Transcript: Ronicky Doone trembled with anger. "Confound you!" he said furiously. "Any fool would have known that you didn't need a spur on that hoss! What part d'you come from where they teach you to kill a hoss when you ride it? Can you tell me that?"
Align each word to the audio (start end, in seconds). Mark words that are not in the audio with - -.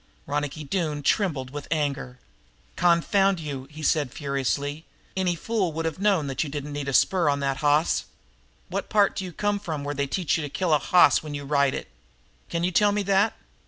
Ronicky 0.25 0.63
Doone 0.63 1.03
trembled 1.03 1.51
with 1.51 1.67
anger. 1.69 2.17
"Confound 2.75 3.39
you!" 3.39 3.67
he 3.69 3.83
said 3.83 4.11
furiously. 4.11 4.83
"Any 5.15 5.35
fool 5.35 5.71
would 5.73 5.85
have 5.85 5.99
known 5.99 6.25
that 6.25 6.43
you 6.43 6.49
didn't 6.49 6.71
need 6.73 6.87
a 6.87 6.91
spur 6.93 7.29
on 7.29 7.39
that 7.41 7.57
hoss! 7.57 8.05
What 8.67 8.89
part 8.89 9.15
d'you 9.15 9.31
come 9.31 9.59
from 9.59 9.83
where 9.83 9.93
they 9.93 10.07
teach 10.07 10.37
you 10.37 10.41
to 10.41 10.49
kill 10.49 10.73
a 10.73 10.79
hoss 10.79 11.21
when 11.21 11.35
you 11.35 11.45
ride 11.45 11.75
it? 11.75 11.87
Can 12.49 12.63
you 12.63 12.71
tell 12.71 12.91
me 12.91 13.03
that?" 13.03 13.35